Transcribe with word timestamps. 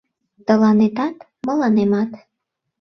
Тыланетат, 0.45 1.17
мыланемат. 1.45 2.11